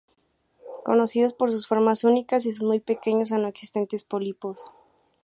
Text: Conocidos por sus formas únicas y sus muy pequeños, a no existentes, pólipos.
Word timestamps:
Conocidos 0.83 1.35
por 1.35 1.51
sus 1.51 1.67
formas 1.67 2.03
únicas 2.03 2.47
y 2.47 2.53
sus 2.55 2.63
muy 2.63 2.79
pequeños, 2.79 3.31
a 3.33 3.37
no 3.37 3.47
existentes, 3.47 4.03
pólipos. 4.03 4.59